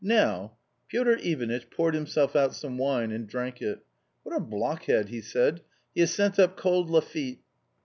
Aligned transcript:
Now" 0.03 0.57
Piotr 0.87 1.17
Ivanitch 1.21 1.69
poured 1.69 1.93
himself 1.93 2.35
out 2.35 2.55
some 2.55 2.79
wine 2.79 3.11
and 3.11 3.27
drank 3.27 3.61
it. 3.61 3.85
"What 4.23 4.35
a 4.35 4.39
blockhead!" 4.39 5.09
he 5.09 5.21
said, 5.21 5.61
"he 5.93 6.01
has 6.01 6.11
sent 6.11 6.39
up 6.39 6.57
cold 6.57 6.89
Lafitte." 6.89 7.41